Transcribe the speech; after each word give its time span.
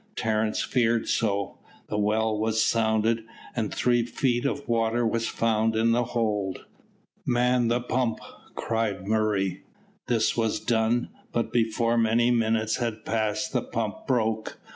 Terence 0.15 0.63
feared 0.63 1.07
so. 1.07 1.59
The 1.87 1.97
well 1.99 2.35
was 2.35 2.65
sounded, 2.65 3.23
and 3.55 3.71
three 3.71 4.03
feet 4.03 4.45
of 4.45 4.67
water 4.67 5.05
was 5.05 5.27
found 5.27 5.75
in 5.75 5.91
the 5.91 6.05
hold. 6.05 6.65
"Man 7.23 7.67
the 7.67 7.81
pump!" 7.81 8.17
cried 8.55 9.05
Murray. 9.07 9.61
This 10.07 10.35
was 10.35 10.59
done, 10.59 11.09
but 11.31 11.53
before 11.53 11.99
many 11.99 12.31
minutes 12.31 12.77
had 12.77 13.05
passed 13.05 13.53
the 13.53 13.61
pump 13.61 14.07
broke. 14.07 14.57